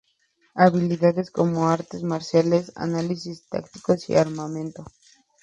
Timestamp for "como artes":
1.29-2.01